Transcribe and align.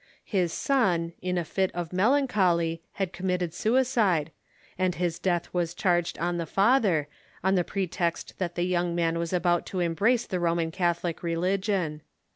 His 0.25 0.51
son, 0.51 1.13
in 1.21 1.37
a 1.37 1.45
fit 1.45 1.69
of 1.75 1.93
melancholy, 1.93 2.81
had 2.93 3.13
committed 3.13 3.53
suicide, 3.53 4.31
and 4.75 4.95
his 4.95 5.19
death 5.19 5.43
The 5.43 5.49
Calas 5.49 5.75
^^^^ 5.75 5.77
charged 5.77 6.17
on 6.17 6.37
the 6.37 6.47
father, 6.47 7.07
on 7.43 7.53
the 7.53 7.63
pretext 7.63 8.39
that 8.39 8.55
the 8.55 8.63
young 8.63 8.95
man 8.95 9.19
was 9.19 9.31
about 9.31 9.67
to 9.67 9.79
embrace 9.79 10.25
the 10.25 10.39
Roman 10.39 10.71
Catho 10.71 11.03
lic 11.03 11.21
religion. 11.21 12.01